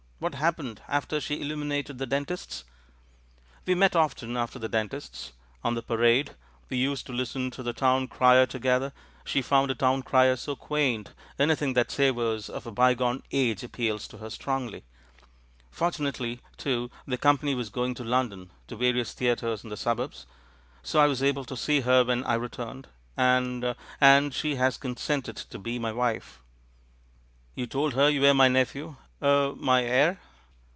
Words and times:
What 0.21 0.35
happened 0.35 0.83
after 0.87 1.19
she 1.19 1.41
illuminated 1.41 1.97
the 1.97 2.05
dentist's?" 2.05 2.63
"We 3.65 3.73
met 3.73 3.95
often 3.95 4.37
after 4.37 4.59
the 4.59 4.69
dentist's— 4.69 5.33
on 5.63 5.73
the 5.73 5.81
Pa 5.81 5.95
rade. 5.95 6.35
We 6.69 6.77
used 6.77 7.07
to 7.07 7.11
listen 7.11 7.49
to 7.49 7.63
the 7.63 7.73
town 7.73 8.07
crier 8.07 8.45
to 8.45 8.59
gether; 8.59 8.93
she 9.25 9.41
found 9.41 9.71
a 9.71 9.73
town 9.73 10.03
crier 10.03 10.35
so 10.35 10.55
quaint; 10.55 11.13
any 11.39 11.55
thing 11.55 11.73
that 11.73 11.89
savours 11.89 12.51
of 12.51 12.67
a 12.67 12.71
bygone 12.71 13.23
age 13.31 13.63
appeals 13.63 14.07
to 14.09 14.19
her 14.19 14.29
strongly. 14.29 14.83
Fortunately, 15.71 16.39
too, 16.55 16.91
the 17.07 17.17
company 17.17 17.55
THE 17.55 17.63
FAVOURITE 17.63 17.73
PLOT 17.95 18.05
265 18.05 18.05
was 18.05 18.27
going 18.27 18.27
to 18.27 18.35
London— 18.37 18.51
to 18.67 18.75
various 18.75 19.13
theatres 19.13 19.63
in 19.63 19.71
the 19.71 19.75
suburbs— 19.75 20.27
so 20.83 20.99
I 20.99 21.07
was 21.07 21.23
able 21.23 21.45
to 21.45 21.57
see 21.57 21.79
her 21.79 22.03
when 22.03 22.23
I 22.25 22.35
re 22.35 22.47
turned; 22.49 22.89
and— 23.17 23.75
and 23.99 24.31
she 24.35 24.53
has 24.53 24.77
consented 24.77 25.37
to 25.37 25.57
be 25.57 25.79
my 25.79 25.91
wife." 25.91 26.43
"You 27.55 27.65
told 27.65 27.95
her 27.95 28.07
you 28.07 28.21
were 28.21 28.35
my 28.35 28.47
nephew, 28.49 28.97
eh— 29.23 29.25
^my 29.53 29.83
heir?" 29.83 30.19